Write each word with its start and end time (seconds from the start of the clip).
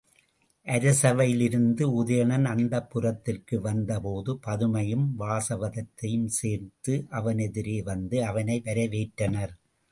அரசவையிலிருந்து 0.67 1.83
உதயணன் 1.99 2.47
அந்தப்புரத்திற்கு 2.47 3.55
வந்த 3.59 3.99
போது 3.99 4.33
பதுமையும் 4.47 5.05
வாசவதத்தையும் 5.19 6.29
சேர்ந்து 6.39 6.95
அவனெதிரே 7.11 7.79
வந்து 7.83 8.19
அவனை 8.25 8.61
வரவேற்றனர். 8.65 9.55